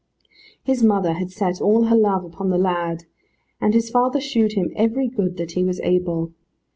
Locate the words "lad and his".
2.57-3.91